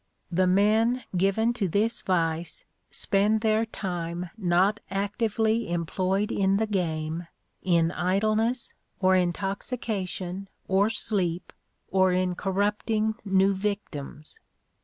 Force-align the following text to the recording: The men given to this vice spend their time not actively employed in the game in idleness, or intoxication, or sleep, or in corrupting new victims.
The 0.31 0.47
men 0.47 1.03
given 1.15 1.53
to 1.53 1.67
this 1.67 2.01
vice 2.01 2.65
spend 2.89 3.41
their 3.41 3.67
time 3.67 4.31
not 4.35 4.79
actively 4.89 5.69
employed 5.69 6.31
in 6.31 6.57
the 6.57 6.65
game 6.65 7.27
in 7.61 7.91
idleness, 7.91 8.73
or 8.99 9.15
intoxication, 9.15 10.49
or 10.67 10.89
sleep, 10.89 11.53
or 11.91 12.11
in 12.11 12.33
corrupting 12.33 13.13
new 13.23 13.53
victims. 13.53 14.39